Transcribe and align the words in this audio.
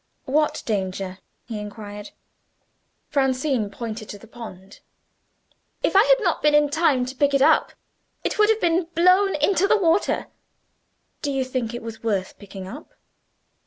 "What 0.25 0.63
danger?" 0.65 1.19
he 1.45 1.59
inquired. 1.59 2.09
Francine 3.09 3.69
pointed 3.69 4.09
to 4.09 4.17
the 4.17 4.25
pond. 4.25 4.79
"If 5.83 5.95
I 5.95 6.03
had 6.05 6.19
not 6.21 6.41
been 6.41 6.55
in 6.55 6.69
time 6.69 7.05
to 7.05 7.15
pick 7.15 7.35
it 7.35 7.41
up, 7.43 7.73
it 8.23 8.39
would 8.39 8.49
have 8.49 8.59
been 8.59 8.85
blown 8.95 9.35
into 9.35 9.67
the 9.67 9.77
water." 9.77 10.25
"Do 11.21 11.31
you 11.31 11.43
think 11.45 11.75
it 11.75 11.83
was 11.83 12.01
worth 12.01 12.39
picking 12.39 12.67
up?" 12.67 12.95